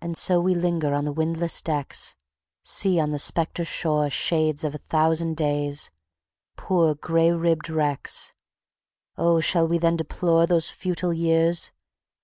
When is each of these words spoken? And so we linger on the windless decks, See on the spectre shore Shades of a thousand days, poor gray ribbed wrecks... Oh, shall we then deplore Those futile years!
And 0.00 0.16
so 0.16 0.40
we 0.40 0.56
linger 0.56 0.92
on 0.92 1.04
the 1.04 1.12
windless 1.12 1.62
decks, 1.62 2.16
See 2.64 2.98
on 2.98 3.12
the 3.12 3.18
spectre 3.20 3.64
shore 3.64 4.10
Shades 4.10 4.64
of 4.64 4.74
a 4.74 4.78
thousand 4.78 5.36
days, 5.36 5.92
poor 6.56 6.96
gray 6.96 7.30
ribbed 7.30 7.70
wrecks... 7.70 8.32
Oh, 9.16 9.38
shall 9.38 9.68
we 9.68 9.78
then 9.78 9.96
deplore 9.98 10.48
Those 10.48 10.68
futile 10.68 11.12
years! 11.12 11.70